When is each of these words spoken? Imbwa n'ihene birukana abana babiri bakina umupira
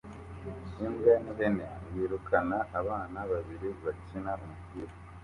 Imbwa 0.85 1.13
n'ihene 1.23 1.65
birukana 1.93 2.57
abana 2.79 3.19
babiri 3.31 3.69
bakina 3.83 4.31
umupira 4.43 4.93